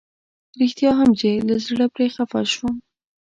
[0.59, 2.75] رښتيا هم چې له زړه پرې خفه شوم.